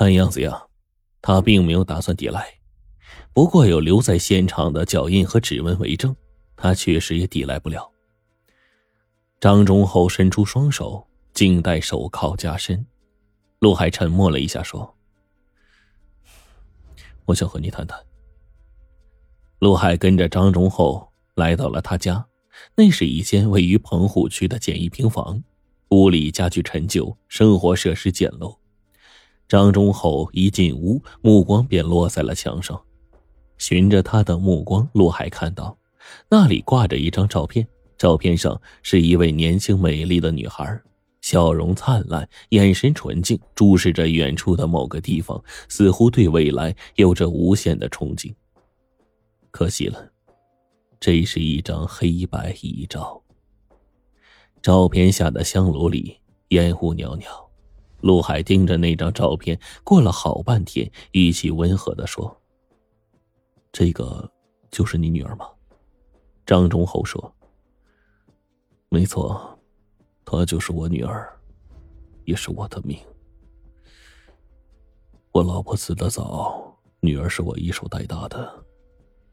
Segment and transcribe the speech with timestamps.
[0.00, 0.66] 看样子呀，
[1.20, 2.42] 他并没有打算抵赖。
[3.34, 6.16] 不过有留在现场的脚印和指纹为证，
[6.56, 7.86] 他确实也抵赖不了。
[9.40, 12.86] 张忠厚伸出双手，静待手铐加深。
[13.58, 14.96] 陆海沉默了一下，说
[17.26, 18.02] ：“我想和你谈谈。”
[19.60, 22.26] 陆海跟着张忠厚来到了他家，
[22.74, 25.44] 那是一间位于棚户区的简易平房，
[25.90, 28.59] 屋里家具陈旧，生活设施简陋。
[29.50, 32.80] 张忠厚一进屋，目光便落在了墙上。
[33.58, 35.76] 循着他的目光，陆海看到，
[36.28, 37.66] 那里挂着一张照片。
[37.98, 40.80] 照片上是一位年轻美丽的女孩，
[41.20, 48.32] 笑容灿烂，眼神纯净，注视着远处的某个地方，似乎对未来有着无限的憧憬。
[49.50, 50.08] 可惜了，
[51.00, 53.20] 这是一张黑白遗照。
[54.62, 56.16] 照片下的香炉里
[56.50, 57.49] 烟雾袅袅，
[58.02, 62.36] 陆海盯着那张照片，过了好半天，语气温和的说。
[63.72, 64.30] 这个
[64.70, 65.46] 就是你女儿吗？
[66.44, 67.32] 张忠厚说
[68.90, 69.58] ：“没错，
[70.24, 71.30] 她就是我女儿，
[72.24, 72.98] 也是我的命。
[75.32, 78.52] 我老婆死的早，女儿是我一手带大的。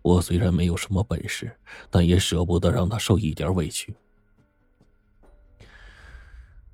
[0.03, 1.51] 我虽然没有什么本事，
[1.89, 3.95] 但也舍不得让她受一点委屈。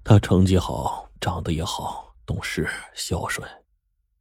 [0.04, 3.48] 她成绩好，长得也好，懂事孝顺，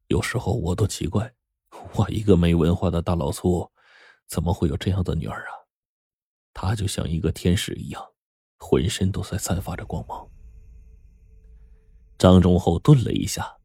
[0.08, 1.32] 有时候我都奇怪。”
[1.94, 3.68] 我一个没文化的大老粗，
[4.28, 5.52] 怎么会有这样的女儿啊？
[6.54, 8.00] 她就像一个天使一样，
[8.58, 10.24] 浑身都在散发着光芒。
[12.16, 13.56] 张忠厚顿了一下，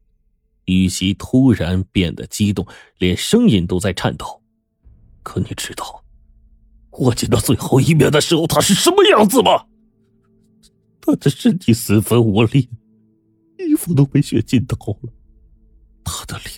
[0.64, 4.42] 语气突然变得激动，连声音都在颤抖。
[5.22, 6.02] 可你知道，
[6.90, 9.67] 我见到最后一面的时候，她是什么样子吗？
[11.08, 12.68] 他的身体四分五裂，
[13.56, 15.10] 衣服都被血浸透了，
[16.04, 16.52] 他的脸。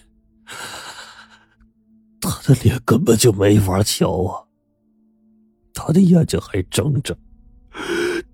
[2.20, 4.44] 他的脸根本就没法瞧啊！
[5.72, 7.16] 他的眼睛还睁着，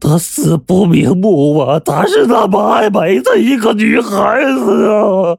[0.01, 1.79] 他死不瞑目啊！
[1.81, 5.37] 他是那么爱美的一个女孩子啊！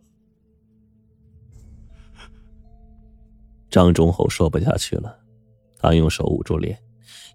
[3.72, 5.18] 张忠厚说不下去了，
[5.80, 6.78] 他用手捂住脸，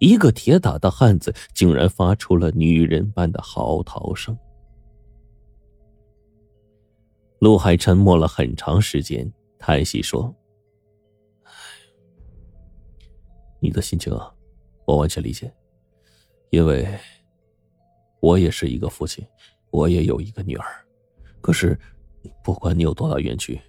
[0.02, 4.36] 一个铁打的汉子竟然发出了女人般的嚎啕声。
[7.38, 10.34] 陆海沉默了很长时间，叹息说。
[13.60, 14.28] 你的心情啊，
[14.86, 15.54] 我完全理解，
[16.50, 16.84] 因为
[18.18, 19.24] 我也是一个父亲，
[19.70, 20.66] 我也有一个女儿。
[21.40, 21.78] 可是，
[22.42, 23.60] 不管你有多大冤屈，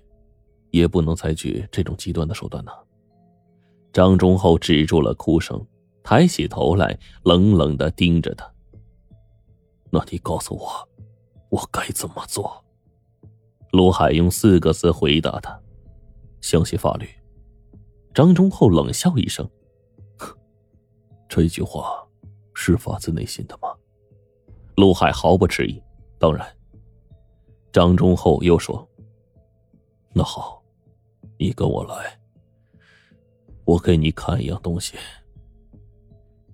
[0.72, 2.72] 也不能采取这种极端的手段呢。
[3.92, 5.64] 张忠厚止住了哭声，
[6.04, 8.52] 抬起头来，冷冷的盯着他。
[9.90, 10.90] 那你告诉我，
[11.50, 12.64] 我该怎么做？
[13.72, 15.60] 陆海用四个字回答他：
[16.42, 17.08] 相信法律。
[18.14, 19.50] 张忠厚冷笑一声。
[21.28, 22.08] 这句话
[22.54, 23.74] 是发自内心的吗？
[24.76, 25.82] 陆海毫不迟疑。
[26.20, 26.46] 当然。
[27.72, 28.88] 张忠厚又说
[30.14, 30.64] ：“那好，
[31.40, 32.20] 你跟我来，
[33.66, 34.94] 我给你看一样东西。”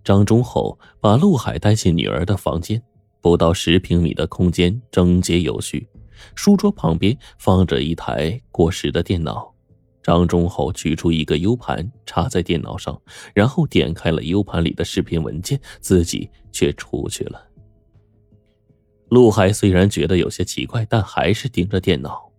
[0.10, 2.82] 张忠厚把陆海带进女儿的房间，
[3.22, 5.88] 不到十平米的空间，整洁有序。
[6.34, 9.54] 书桌旁边放着一台过时的电脑。
[10.02, 13.00] 张忠厚取出一个 U 盘，插在电脑上，
[13.36, 17.40] 然后点开了 U 盘里的视频文件，自己却出去了。
[19.10, 22.32] 陆海虽然觉得有些奇怪，但还是盯着电脑。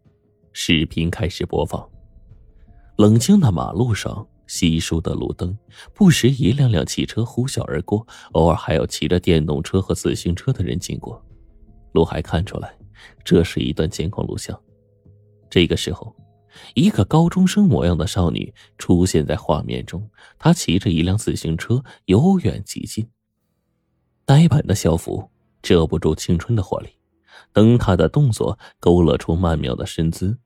[0.53, 1.89] 视频开始播放，
[2.97, 5.57] 冷清的马路上，稀疏的路灯，
[5.95, 11.25] 不时一辆辆汽车呼啸而过，偶尔还有骑着电动车和自行车的人经过。
[11.93, 12.77] 陆海看出来，
[13.25, 14.61] 这是一段监控录像。
[15.49, 16.13] 这个时候。
[16.75, 23.09] 一个高中生模样的少女出现在画面中，她骑着一辆自行车由远及近。
[24.25, 25.31] 呆板的校服
[25.63, 26.89] 遮不住青春的活力，
[27.53, 30.37] 灯塔的动作勾勒出曼妙的身姿。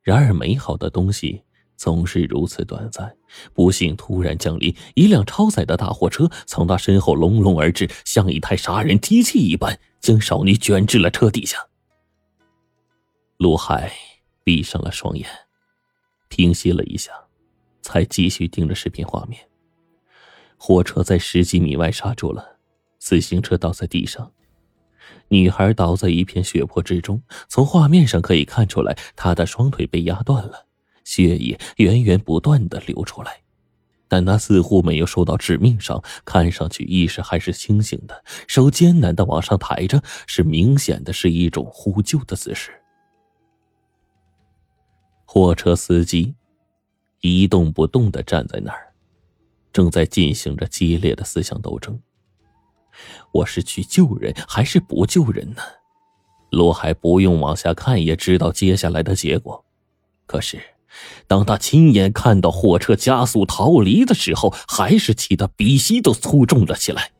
[0.00, 1.42] 然而，美好的东西
[1.82, 3.12] 总是如此短暂。
[3.52, 11.58] 不幸突然降临，一辆超载的大货车从他身后隆隆而至，像一台杀人机器一般，将少女卷至了车底下。
[13.38, 13.92] 陆海
[14.44, 15.26] 闭上了双眼。
[16.28, 17.10] 平息了一下，
[17.82, 19.42] 才继续盯着视频画面。
[20.56, 22.58] 火车在十几米外刹住了，
[22.98, 24.30] 自行车倒在地上，
[25.26, 27.20] 女孩倒在一片血泊之中。
[27.48, 30.68] 从画面上可以看出来，她的双腿被压断了，
[31.04, 33.40] 血液源源不断的流出来，
[34.08, 42.70] 但他似乎没有受到致命伤，看上去意识还是清醒的，手艰难的往上抬着，是明显的是一种呼救的姿势。
[45.24, 46.34] 货车司机
[47.22, 48.92] 一动不动的站在那儿，
[49.72, 51.98] 正在进行着激烈的思想斗争。
[53.32, 55.62] 我是去救人还是不救人呢？
[56.50, 59.64] 罗海不用往下看也知道接下来的结果。
[60.26, 60.60] 可是，
[61.26, 67.10] 当他亲眼看到货车加速逃离的时候，还是气得鼻息都粗重了起来。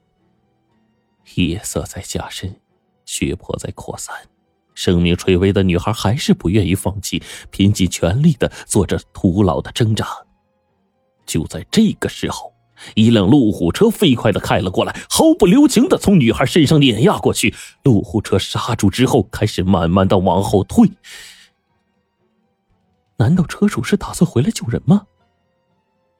[1.34, 2.56] 夜色在加深，
[3.04, 4.14] 血泊在扩散，
[4.74, 10.06] 生命垂危的女孩还是不愿意放弃，拼尽全力的做着徒劳的挣扎。
[11.24, 12.52] 就在这个时候。
[12.96, 17.54] 一辆路虎车飞快的开了过来，毫不留情的从女孩身上碾压过去。
[17.84, 20.90] 路虎车刹住之后，开始慢慢的往后退。
[23.22, 25.02] 难道车主是打算回来救人吗？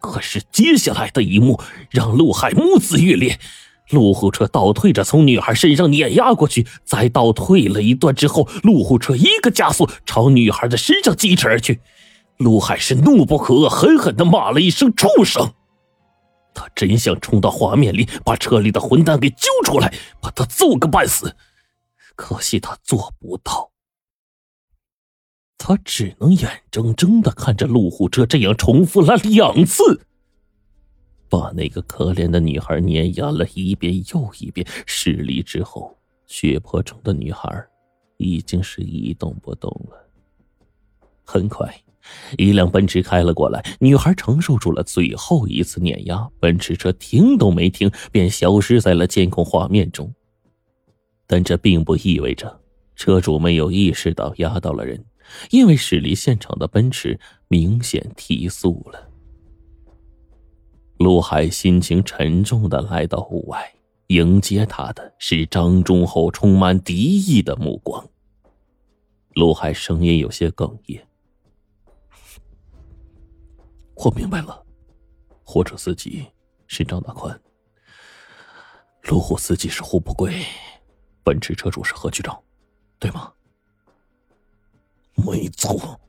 [0.01, 1.61] 可是接下来的一幕
[1.91, 3.41] 让陆海目眦欲裂。
[3.91, 11.81] 路虎车倒退着从女孩身上碾压过去，再倒退了一段之后，路虎车一个加速朝女孩的身上疾驰而去。
[12.37, 15.53] 陆海是怒不可遏，狠狠的骂了一声“畜生”。
[16.55, 21.35] 他真想冲到画面里，把车里的混蛋给揪出来，把他揍个半死。
[22.15, 23.72] 可惜他做不到，
[25.65, 30.01] 他只能眼睁睁的看着路虎车这样重复了两次，
[31.29, 34.67] 把那个可怜的女孩碾压了一遍又一遍。
[34.87, 37.49] 失利之后，血泊中的女孩
[38.17, 39.97] 已经是一动不动了。
[41.23, 41.73] 很快。
[42.37, 50.13] 一辆奔驰开了过来，女孩承受住了最后一次碾压，奔驰车停都没停，便消失在了监控画面中。
[51.29, 52.61] 但这并不意味着
[52.97, 55.05] 车主没有意识到压到了人，
[55.51, 57.19] 因为驶离现场的奔驰
[57.49, 59.09] 明显提速了。
[60.99, 63.75] 陆海心情沉重的来到屋外，
[64.09, 68.09] 迎接他的是张忠厚充满敌意的目光。
[69.35, 71.05] 陆海声音有些哽咽。
[73.97, 74.65] 我明白了，
[75.45, 76.25] 货车司机
[76.67, 77.41] 是张大宽，
[79.03, 80.45] 路虎司机是胡不贵，
[81.25, 82.41] 奔驰车主是何局长，
[82.99, 83.33] 对吗？
[85.15, 86.01] 没错。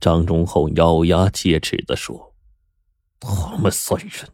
[0.00, 2.34] 张忠厚咬牙切齿的说
[3.20, 4.28] ：“他们三人，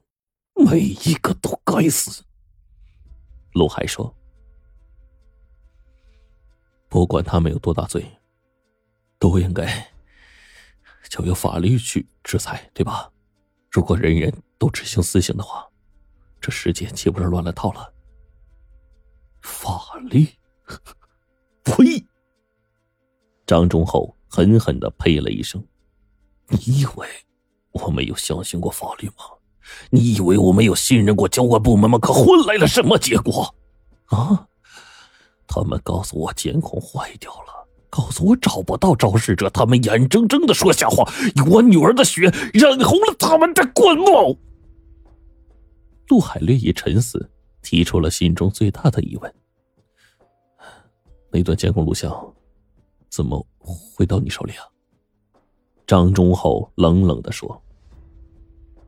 [0.55, 2.25] 每一个都该死。”
[3.55, 4.15] 陆海说
[6.89, 8.05] ：“不管他们有多大罪，
[9.19, 9.93] 都应该。”
[11.09, 13.11] 交由法律去制裁，对吧？
[13.71, 15.69] 如果人人都执行死刑的话，
[16.41, 17.93] 这世界岂不是乱了套了？
[19.41, 20.27] 法律？
[21.65, 22.07] 呸！
[23.51, 25.61] 张忠厚狠狠的呸了一声
[26.47, 27.05] ：“你以为
[27.73, 29.25] 我没有相信过法律吗？
[29.91, 31.99] 你以为我没有信任过交管部门吗？
[31.99, 33.53] 可换来了什么结果？
[34.05, 34.47] 啊？
[35.49, 44.37] 他们告诉我监控坏掉了。”告诉我找不到肇事者，他们眼睁睁的说瞎话，用我女儿的血染红了他们的官帽。
[46.07, 47.29] 陆海略一沉思，
[47.63, 49.35] 提出了心中最大的疑问：
[51.33, 52.13] 那段监控录像
[53.11, 54.65] 怎么会到你手里啊？
[55.87, 57.61] 张忠厚冷冷的说：“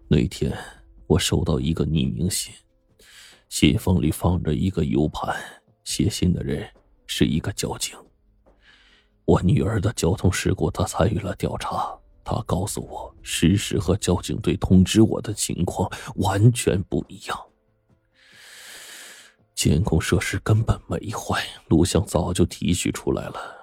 [0.06, 0.56] 那天
[1.08, 2.54] 我收到一个匿名信，
[3.48, 5.36] 信封里放着一个 U 盘，
[5.82, 6.66] 写信的人
[7.06, 7.96] 是一个交警。”
[9.26, 11.98] 我女儿的交通事故，他参与了调查。
[12.24, 17.36] 他告诉我，事实和交警队通知我的情况完全不一样。
[19.56, 23.61] 监控设施根本没坏，录像早就提取出来了。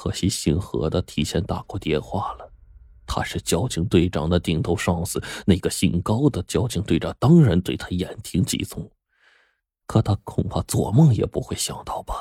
[0.00, 2.50] 可惜姓何的提前打过电话了，
[3.06, 5.22] 他是交警队长的顶头上司。
[5.44, 8.90] 那个姓高的交警队长当然对他言听计从，
[9.86, 12.14] 可他恐怕做梦也不会想到吧。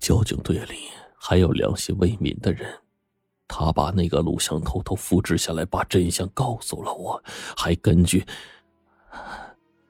[0.00, 2.68] 交警队里还有良心未泯的人，
[3.46, 7.22] 他把那个录像偷偷复制下来，把真相告诉了我，
[7.56, 8.26] 还根据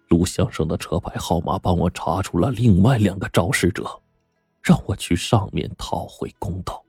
[0.09, 4.01] 录像上的车牌号码帮我查出了另外两个肇事者，
[4.62, 6.85] 让我去上面讨回公道。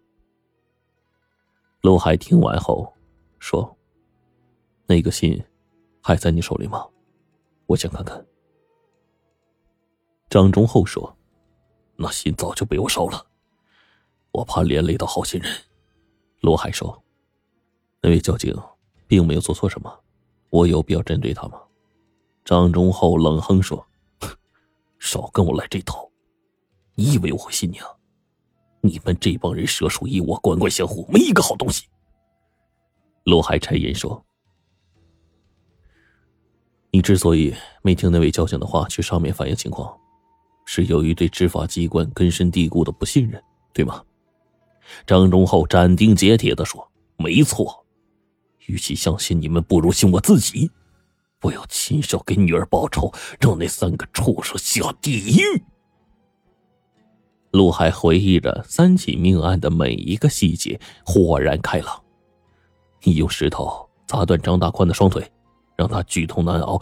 [1.82, 2.94] 陆海听完后
[3.39, 3.77] 说
[4.86, 5.44] ：“那个信
[6.01, 6.88] 还在你手里吗？
[7.65, 8.25] 我想看看。”
[10.30, 11.15] 张忠厚说。
[11.96, 13.24] 那信早就被我烧了，
[14.32, 15.56] 我怕连累到好心人。
[16.39, 17.03] 罗海说
[18.01, 18.51] ：“那位交警
[19.08, 20.03] 并没有做错什么，
[20.50, 21.62] 我有必要针对他吗？”
[22.44, 23.86] 张忠厚冷哼说
[24.98, 26.10] ：“少跟我来这套！
[26.96, 27.88] 你以为我会信你啊？
[28.82, 31.86] 你们这帮人蛇鼠一窝，官官相护，没一个好东西。”
[33.26, 34.24] 罗海沉吟说
[36.92, 39.98] ：“你之所以没听那位交警的话，去上面反映情况。”
[40.66, 43.42] 是由于对执法机关根深蒂固的不信任，
[43.74, 44.02] 对吗？
[45.06, 47.86] 张忠厚斩钉截铁的说：“没错，
[48.68, 50.72] 与其相信你们，不如信我自己。
[51.42, 55.64] 我要亲手给女儿报仇，让那三个畜生下地狱。”
[57.53, 62.01] 陆海回忆着三起命案的每一个细节，豁然开朗。
[63.03, 65.31] 你用石头砸断张大宽的双腿，
[65.75, 66.81] 让他剧痛难熬，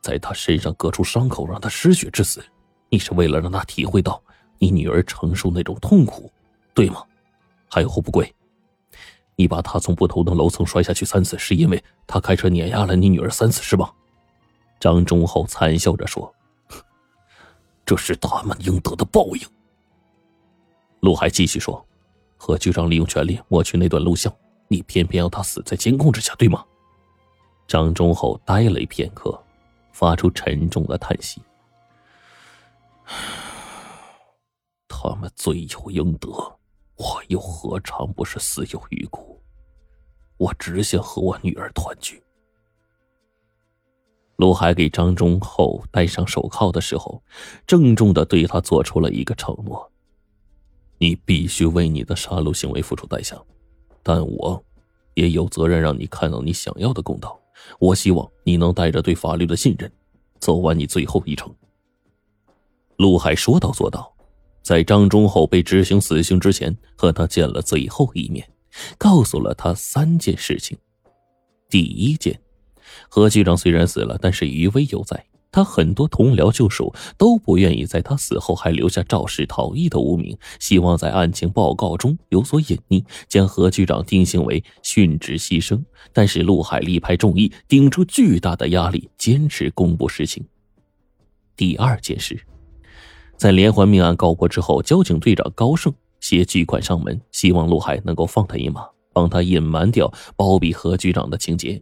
[0.00, 2.40] 在他身上割出伤口，让他失血致死。
[2.88, 4.22] 你是为了让他体会到
[4.58, 6.30] 你女儿承受那种痛苦，
[6.72, 7.02] 对吗？
[7.68, 8.32] 还有侯不贵，
[9.34, 13.92] 你把他从不同的楼层摔下去三次，是因为他开车碾压了你女儿三次，是吧？
[14.78, 16.32] 张忠厚惨笑着说
[17.84, 19.42] ：“这是他们应得的报应。”
[21.08, 21.82] 陆海继续说
[22.36, 24.30] ：“何局长利用权力抹去那段录像，
[24.68, 26.62] 你偏偏要他死在监控之下，对吗？”
[27.66, 29.42] 张忠厚呆了一片刻，
[29.90, 31.40] 发出沉重的叹息
[34.86, 36.28] ：“他们罪有应得。”
[36.96, 39.40] 我又何尝不是死有余辜？
[40.36, 42.22] 我只想和我女儿团聚。
[44.36, 47.22] 陆海给张忠厚戴上手铐的时候，
[47.66, 49.90] 郑重的对他做出了一个承诺：
[50.98, 53.36] 你必须为你的杀戮行为付出代价，
[54.02, 54.62] 但我
[55.14, 57.38] 也有责任让你看到你想要的公道。
[57.78, 59.90] 我希望你能带着对法律的信任，
[60.38, 61.52] 走完你最后一程。
[62.96, 64.12] 陆海说到做到。
[64.60, 68.46] 在张忠厚被执行死刑之前，和他见了最后一面，
[68.98, 70.76] 告诉了他三件事情。
[71.70, 72.38] 第一件，
[73.08, 75.24] 何局长虽然死了，但是余威犹在。
[75.50, 85.82] 他很多同僚旧属都不愿意在他死后还留下肇事逃逸的污名，希望在案情报告中有所隐匿，将何局长定性为殉职牺牲。
[86.12, 90.44] 但是陆海力排众议，顶住巨大的压力，坚持公布实情。
[91.56, 92.38] 第二件事。
[93.36, 101.80] 在连环命案告破之后，交警队长高胜携巨款上门，希望陆海能够放他一马，帮他隐瞒掉包庇何局长的情节。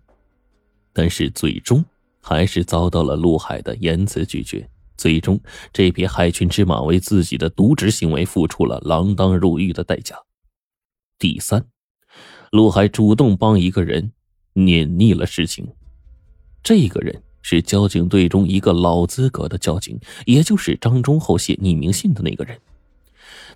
[0.92, 1.82] 但是最终
[2.28, 4.68] 还是遭到了陆海的严词拒绝。
[4.96, 5.38] 最终，
[5.72, 10.16] 这匹害群之马为自己的渎职行为付出了锒铛入狱的代价。
[11.20, 11.64] 第三，
[12.50, 14.10] 陆海主动帮一个人
[14.54, 15.68] 碾溺了事情，
[16.64, 17.22] 这个人。
[17.48, 22.58] 是交警队中一个老资格的交警，也就是张忠厚写匿名信的那个人。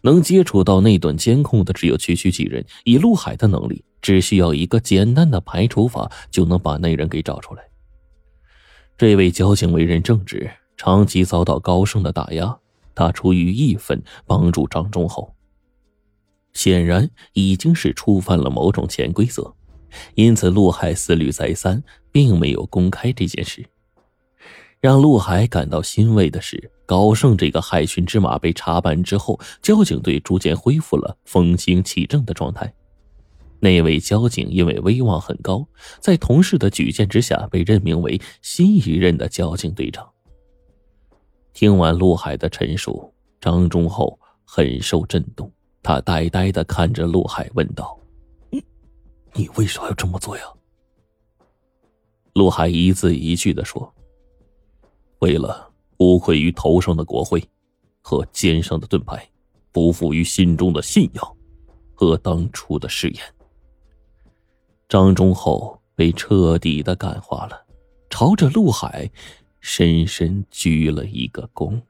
[0.02, 2.64] 能接触到那段监控的只有区区几人。
[2.84, 7.64] 以陆海的能力，只需要一个简单的排除法，就能把那人给找出来。
[9.00, 12.54] 这位交警为人正直，长期遭到高盛的打压，
[12.95, 15.35] 他出于义愤帮助张忠厚，
[16.52, 19.54] 显然已经是触犯了某种潜规则，
[20.16, 23.64] 因此陆海思虑再三，并没有公开这件事。
[24.80, 32.71] 让陆海感到欣慰的是，高盛这个害群之马被查办之后，交警队逐渐恢复了风清气正的状态。
[33.60, 35.66] 那位交警因为威望很高，
[36.00, 40.10] 在同事的举荐之下，被任命为新一任的交警队长。
[41.52, 45.52] 听完陆海的陈述，张忠厚很受震动，
[45.82, 47.98] 他呆呆的看着陆海，问道
[48.50, 48.64] ：“你，
[49.34, 50.44] 你为啥要这么做呀？”
[52.34, 53.92] 陆海一字一句的说。
[55.18, 57.42] 为了无愧于头上的国徽
[58.00, 59.22] 和肩上的盾牌，
[59.70, 61.36] 不负于心中的信仰
[61.94, 63.22] 和当初的誓言，
[64.90, 67.64] 张忠厚被彻底的感化了，
[68.11, 69.09] 朝着陆海
[69.61, 71.80] 深深鞠了一个躬。